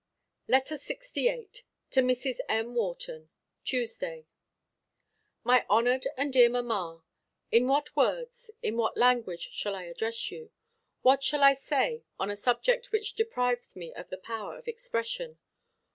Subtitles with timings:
[0.47, 1.61] LETTER LXVIII.
[1.91, 2.39] TO MRS.
[2.49, 2.73] M.
[2.73, 3.29] WHARTON.
[3.63, 4.25] TUESDAY.
[5.43, 7.03] My honored and dear mamma:
[7.51, 10.49] In what words, in what language shall I address you?
[11.03, 15.37] What shall I say on a subject which deprives me of the power of expression?